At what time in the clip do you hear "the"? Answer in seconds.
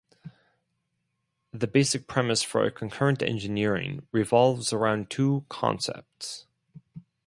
1.53-1.67